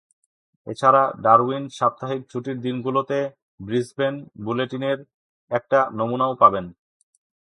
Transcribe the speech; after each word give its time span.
এছাড়া, 0.67 1.03
ডারউইন 1.23 1.63
সাপ্তাহিক 1.69 2.21
ছুটির 2.31 2.57
দিনগুলোতে 2.61 3.17
ব্রিসবেন 3.59 4.13
বুলেটিনের 4.45 4.99
একটা 5.51 5.79
নমুনাও 5.97 6.33
পাবেন। 6.35 6.65